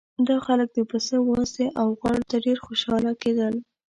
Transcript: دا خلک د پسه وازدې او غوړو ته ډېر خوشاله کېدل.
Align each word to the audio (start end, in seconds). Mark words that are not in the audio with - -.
دا 0.27 0.37
خلک 0.45 0.69
د 0.73 0.79
پسه 0.89 1.15
وازدې 1.21 1.65
او 1.79 1.87
غوړو 1.99 2.27
ته 2.29 2.37
ډېر 2.45 2.57
خوشاله 2.65 3.11
کېدل. 3.21 3.53